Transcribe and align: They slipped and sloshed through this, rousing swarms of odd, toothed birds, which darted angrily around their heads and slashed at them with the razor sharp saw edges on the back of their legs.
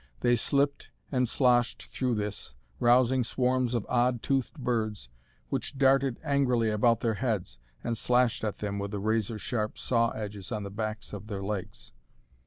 They 0.21 0.35
slipped 0.35 0.89
and 1.11 1.29
sloshed 1.29 1.83
through 1.85 2.15
this, 2.15 2.55
rousing 2.79 3.23
swarms 3.23 3.75
of 3.75 3.85
odd, 3.87 4.23
toothed 4.23 4.57
birds, 4.57 5.09
which 5.49 5.77
darted 5.77 6.17
angrily 6.23 6.71
around 6.71 7.01
their 7.01 7.13
heads 7.13 7.59
and 7.83 7.95
slashed 7.95 8.43
at 8.43 8.57
them 8.57 8.79
with 8.79 8.89
the 8.89 8.99
razor 8.99 9.37
sharp 9.37 9.77
saw 9.77 10.09
edges 10.09 10.51
on 10.51 10.63
the 10.63 10.71
back 10.71 11.03
of 11.13 11.27
their 11.27 11.43
legs. 11.43 11.91